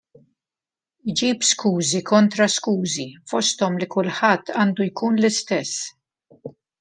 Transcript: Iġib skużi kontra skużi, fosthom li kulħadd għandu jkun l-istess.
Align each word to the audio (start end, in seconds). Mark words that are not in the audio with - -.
Iġib 1.09 1.39
skużi 1.49 2.01
kontra 2.11 2.47
skużi, 2.55 3.07
fosthom 3.33 3.73
li 3.83 3.89
kulħadd 3.97 4.53
għandu 4.55 4.87
jkun 4.89 5.21
l-istess. 5.23 5.81